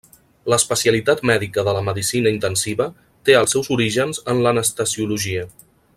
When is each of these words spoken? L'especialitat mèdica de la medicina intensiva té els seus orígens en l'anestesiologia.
L'especialitat 0.51 1.19
mèdica 1.31 1.65
de 1.67 1.75
la 1.77 1.83
medicina 1.89 2.33
intensiva 2.37 2.89
té 3.29 3.39
els 3.43 3.55
seus 3.57 3.73
orígens 3.77 4.23
en 4.35 4.43
l'anestesiologia. 4.47 5.49